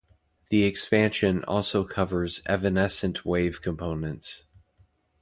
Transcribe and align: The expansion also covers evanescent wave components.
The 0.49 0.63
expansion 0.63 1.43
also 1.43 1.83
covers 1.85 2.41
evanescent 2.47 3.23
wave 3.23 3.61
components. 3.61 4.47